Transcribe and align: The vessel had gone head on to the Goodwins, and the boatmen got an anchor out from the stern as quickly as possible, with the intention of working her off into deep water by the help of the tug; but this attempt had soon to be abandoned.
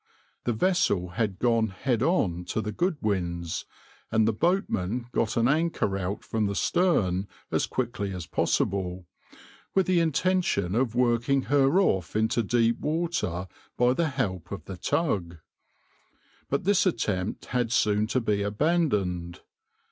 The 0.45 0.53
vessel 0.53 1.09
had 1.09 1.37
gone 1.37 1.67
head 1.67 2.01
on 2.01 2.43
to 2.45 2.59
the 2.59 2.71
Goodwins, 2.71 3.65
and 4.11 4.27
the 4.27 4.33
boatmen 4.33 5.05
got 5.11 5.37
an 5.37 5.47
anchor 5.47 5.95
out 5.95 6.23
from 6.23 6.47
the 6.47 6.55
stern 6.55 7.27
as 7.51 7.67
quickly 7.67 8.11
as 8.11 8.25
possible, 8.25 9.05
with 9.75 9.85
the 9.85 9.99
intention 9.99 10.73
of 10.73 10.95
working 10.95 11.43
her 11.43 11.79
off 11.79 12.15
into 12.15 12.41
deep 12.41 12.79
water 12.79 13.47
by 13.77 13.93
the 13.93 14.09
help 14.09 14.51
of 14.51 14.65
the 14.65 14.75
tug; 14.77 15.37
but 16.49 16.63
this 16.63 16.87
attempt 16.87 17.45
had 17.53 17.71
soon 17.71 18.07
to 18.07 18.19
be 18.19 18.41
abandoned. 18.41 19.41